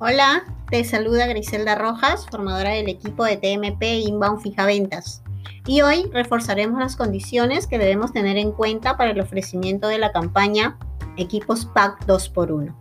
Hola, 0.00 0.42
te 0.70 0.82
saluda 0.82 1.28
Griselda 1.28 1.76
Rojas, 1.76 2.26
formadora 2.28 2.70
del 2.70 2.88
equipo 2.88 3.24
de 3.24 3.36
TMP 3.36 3.84
Inbound 4.08 4.40
Fija 4.40 4.66
Ventas. 4.66 5.22
Y 5.66 5.82
hoy 5.82 6.10
reforzaremos 6.12 6.80
las 6.80 6.96
condiciones 6.96 7.68
que 7.68 7.78
debemos 7.78 8.12
tener 8.12 8.36
en 8.36 8.50
cuenta 8.50 8.96
para 8.96 9.12
el 9.12 9.20
ofrecimiento 9.20 9.86
de 9.86 9.98
la 9.98 10.10
campaña 10.10 10.76
Equipos 11.16 11.66
Pack 11.66 12.06
2x1. 12.06 12.74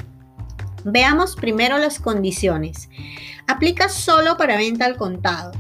Veamos 0.86 1.36
primero 1.36 1.78
las 1.78 2.00
condiciones. 2.00 2.90
Aplica 3.48 3.90
solo 3.90 4.36
para 4.36 4.58
venta 4.58 4.86
al 4.86 4.98
contado. 4.98 5.52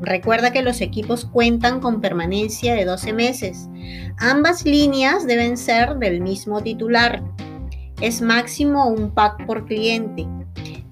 Recuerda 0.00 0.52
que 0.52 0.62
los 0.62 0.80
equipos 0.80 1.24
cuentan 1.24 1.80
con 1.80 2.00
permanencia 2.00 2.76
de 2.76 2.84
12 2.84 3.12
meses. 3.12 3.68
Ambas 4.18 4.64
líneas 4.64 5.26
deben 5.26 5.56
ser 5.56 5.96
del 5.96 6.20
mismo 6.20 6.62
titular. 6.62 7.24
Es 8.00 8.22
máximo 8.22 8.86
un 8.86 9.10
pack 9.10 9.44
por 9.46 9.66
cliente. 9.66 10.28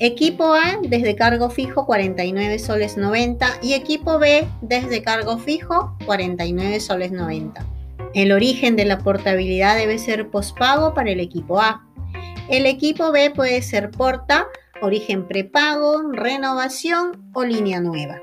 Equipo 0.02 0.54
A 0.54 0.78
desde 0.80 1.14
cargo 1.14 1.50
fijo 1.50 1.84
49 1.84 2.58
soles 2.58 2.96
90 2.96 3.46
y 3.60 3.74
equipo 3.74 4.18
B 4.18 4.48
desde 4.62 5.02
cargo 5.02 5.36
fijo 5.36 5.94
49 6.06 6.80
soles 6.80 7.12
90. 7.12 7.62
El 8.14 8.32
origen 8.32 8.76
de 8.76 8.86
la 8.86 8.96
portabilidad 8.96 9.76
debe 9.76 9.98
ser 9.98 10.30
pospago 10.30 10.94
para 10.94 11.10
el 11.10 11.20
equipo 11.20 11.60
A. 11.60 11.86
El 12.48 12.64
equipo 12.64 13.12
B 13.12 13.30
puede 13.30 13.60
ser 13.60 13.90
porta, 13.90 14.46
origen 14.80 15.28
prepago, 15.28 16.10
renovación 16.10 17.30
o 17.34 17.44
línea 17.44 17.82
nueva. 17.82 18.22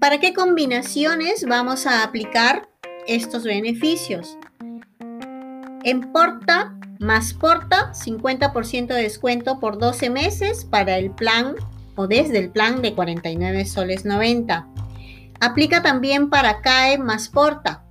¿Para 0.00 0.18
qué 0.18 0.34
combinaciones 0.34 1.46
vamos 1.46 1.86
a 1.86 2.02
aplicar 2.02 2.68
estos 3.06 3.44
beneficios? 3.44 4.36
En 5.84 6.12
porta 6.12 6.74
más 6.98 7.34
porta, 7.34 7.92
50% 7.92 8.86
de 8.86 9.02
descuento 9.02 9.60
por 9.60 9.76
12 9.76 10.08
meses 10.08 10.64
para 10.64 10.96
el 10.96 11.10
plan 11.10 11.56
o 11.94 12.06
desde 12.06 12.38
el 12.38 12.48
plan 12.48 12.80
de 12.80 12.94
49 12.94 13.66
soles 13.66 14.06
90. 14.06 14.66
Aplica 15.40 15.82
también 15.82 16.30
para 16.30 16.62
CAE 16.62 16.96
más 16.96 17.28
porta, 17.28 17.84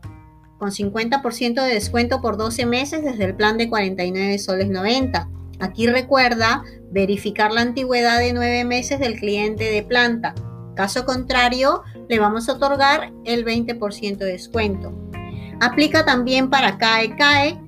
con 0.58 0.72
50% 0.72 1.62
de 1.62 1.72
descuento 1.72 2.20
por 2.20 2.36
12 2.36 2.66
meses 2.66 3.03
desde 3.03 3.26
el 3.26 3.36
plan 3.36 3.59
de 3.59 3.70
49 3.70 4.40
soles 4.40 4.72
90. 4.72 5.30
Aquí 5.59 5.86
recuerda 5.86 6.64
verificar 6.90 7.52
la 7.52 7.62
antigüedad 7.62 8.18
de 8.18 8.34
9 8.34 8.66
meses 8.66 9.00
del 9.00 9.20
cliente 9.20 9.66
de 9.66 9.84
planta. 9.84 10.34
Caso 10.75 11.06
contrario, 11.06 11.84
le 12.09 12.18
vamos 12.18 12.50
a 12.50 12.53
otorgar 12.53 13.14
el 13.23 13.46
20% 13.46 14.18
de 14.18 14.25
descuento. 14.25 14.92
Aplica 15.62 16.03
también 16.03 16.50
para 16.50 16.80
CAE 16.80 17.16
CAE 17.16 17.59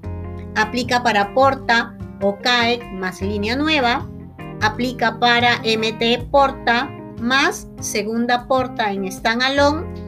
aplica 0.56 1.04
para 1.04 1.34
Porta 1.34 1.98
o 2.22 2.38
CAE 2.40 2.80
más 2.94 3.22
línea 3.22 3.56
nueva, 3.56 4.08
aplica 4.62 5.20
para 5.20 5.60
MT 5.60 6.30
Porta 6.32 6.90
más 7.20 7.68
segunda 7.80 8.48
Porta 8.48 8.92
en 8.92 9.12
standalone 9.12 10.06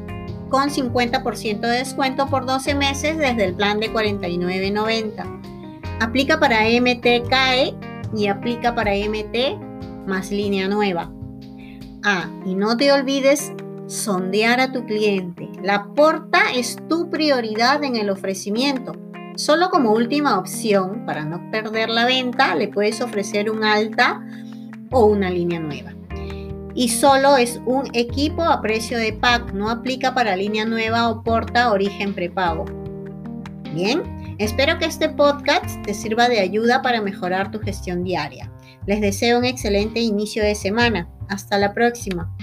con 0.50 0.70
50% 0.70 1.60
de 1.60 1.78
descuento 1.78 2.28
por 2.28 2.46
12 2.46 2.76
meses 2.76 3.18
desde 3.18 3.46
el 3.46 3.54
plan 3.54 3.80
de 3.80 3.92
49.90. 3.92 6.00
Aplica 6.00 6.40
para 6.40 6.62
MT 6.62 7.30
CAE 7.30 7.76
y 8.16 8.28
aplica 8.28 8.74
para 8.74 8.92
MT 8.92 10.08
más 10.08 10.32
línea 10.32 10.68
nueva. 10.68 11.12
Ah, 12.04 12.30
y 12.46 12.56
no 12.56 12.78
te 12.78 12.92
olvides 12.92 13.52
sondear 13.88 14.62
a 14.62 14.72
tu 14.72 14.86
cliente. 14.86 15.50
La 15.62 15.88
porta 15.96 16.52
es 16.56 16.78
tu 16.88 17.10
prioridad 17.10 17.84
en 17.84 17.96
el 17.96 18.10
ofrecimiento. 18.10 18.94
Solo 19.38 19.70
como 19.70 19.92
última 19.92 20.40
opción, 20.40 21.06
para 21.06 21.24
no 21.24 21.52
perder 21.52 21.90
la 21.90 22.08
venta, 22.08 22.56
le 22.56 22.70
puedes 22.70 23.02
ofrecer 23.02 23.52
un 23.52 23.64
alta 23.64 24.26
o 24.90 25.06
una 25.06 25.30
línea 25.30 25.60
nueva. 25.60 25.94
Y 26.74 26.90
solo 26.90 27.38
es 27.38 27.62
un 27.68 27.88
equipo 27.94 28.42
a 28.42 28.64
precio 28.64 28.98
de 28.98 29.14
pack, 29.14 29.54
no 29.54 29.70
aplica 29.70 30.16
para 30.16 30.36
línea 30.36 30.66
nueva 30.66 31.08
o 31.10 31.22
porta 31.22 31.72
origen 31.72 32.16
prepago. 32.16 32.66
Bien, 33.76 34.36
espero 34.40 34.80
que 34.80 34.86
este 34.86 35.08
podcast 35.08 35.84
te 35.84 35.94
sirva 35.94 36.30
de 36.30 36.40
ayuda 36.40 36.82
para 36.82 37.00
mejorar 37.00 37.52
tu 37.52 37.60
gestión 37.60 38.04
diaria. 38.04 38.52
Les 38.88 39.02
deseo 39.02 39.38
un 39.38 39.46
excelente 39.46 40.00
inicio 40.00 40.44
de 40.44 40.56
semana. 40.56 41.10
Hasta 41.30 41.60
la 41.60 41.76
próxima. 41.76 42.36